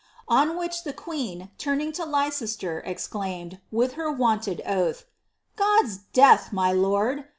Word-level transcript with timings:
On 0.27 0.57
which 0.57 0.83
the 0.83 0.93
queen, 0.93 1.51
turning 1.59 1.91
to 1.91 2.05
Leicester, 2.05 2.81
exclaimed, 2.87 3.59
with 3.71 3.93
her 3.93 4.11
wonted 4.11 4.59
oath, 4.65 5.05
«God's 5.55 5.97
death, 6.11 6.51
my 6.51 6.71
lord 6.71 7.25